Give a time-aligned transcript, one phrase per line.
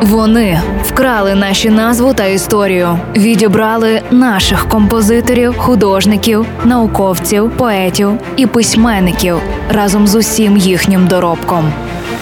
[0.00, 9.36] Вони вкрали наші назву та історію, відібрали наших композиторів, художників, науковців, поетів і письменників
[9.70, 11.72] разом з усім їхнім доробком.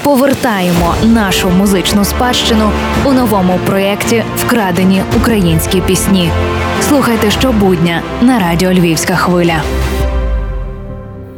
[0.03, 2.71] Повертаємо нашу музичну спадщину
[3.04, 6.30] у новому проєкті Вкрадені українські пісні.
[6.88, 9.62] Слухайте щобудня на радіо Львівська хвиля.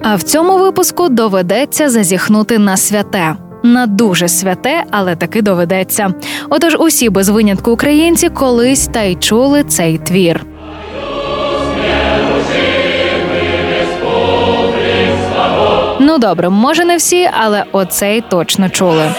[0.03, 3.50] А в цьому випуску доведеться зазіхнути на святе.
[3.63, 6.15] На дуже святе, але таки доведеться.
[6.51, 10.45] Отож, усі без винятку українці колись та й чули цей твір.
[16.01, 19.11] Ну добре, може не всі, але оцей точно чули.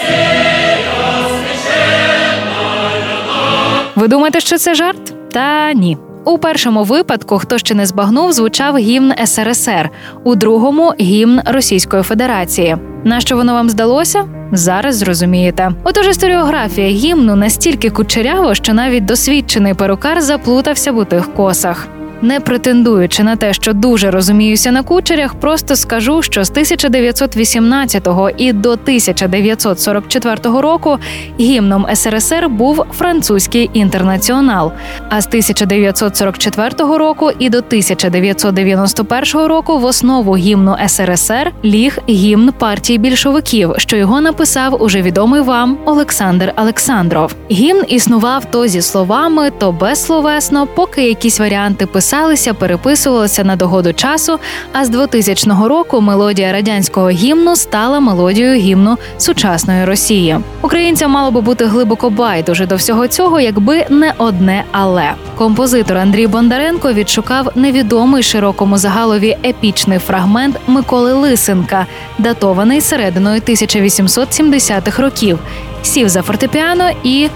[3.96, 5.30] Ви думаєте, що це жарт?
[5.32, 5.98] Та ні.
[6.24, 9.90] У першому випадку, хто ще не збагнув, звучав гімн СРСР,
[10.24, 12.76] у другому гімн Російської Федерації.
[13.04, 14.24] На що воно вам здалося?
[14.52, 15.70] Зараз зрозумієте.
[15.84, 21.88] Отож, історіографія гімну настільки кучерява, що навіть досвідчений перукар заплутався в у тих косах.
[22.22, 28.52] Не претендуючи на те, що дуже розуміюся на кучерях, просто скажу, що з 1918 і
[28.52, 30.98] до 1944 року
[31.40, 34.72] гімном СРСР був французький інтернаціонал.
[35.08, 42.98] А з 1944 року і до 1991 року в основу гімну СРСР ліг гімн партії
[42.98, 47.34] більшовиків, що його написав уже відомий вам Олександр Олександров.
[47.50, 53.92] Гімн існував то зі словами, то безсловесно, поки якісь варіанти писали писалися, переписувалися на догоду
[53.92, 54.38] часу.
[54.72, 60.38] А з 2000 року мелодія радянського гімну стала мелодією гімну сучасної Росії.
[60.62, 66.26] Українцям мало би бути глибоко байдуже до всього цього, якби не одне але композитор Андрій
[66.26, 71.86] Бондаренко відшукав невідомий широкому загалові епічний фрагмент Миколи Лисенка,
[72.18, 75.38] датований серединою 1870-х років.
[75.82, 77.28] Сів за фортепіано і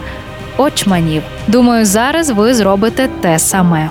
[0.59, 1.23] очманів.
[1.49, 3.91] Думаю, зараз ви зробите те саме.